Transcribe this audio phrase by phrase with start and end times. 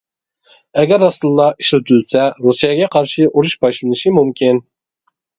[0.83, 4.61] ئەگەر راستتىنلا ئىشلىتىلسە، رۇسىيەگە قارشى ئۇرۇش باشلىنىشى مۇمكىن.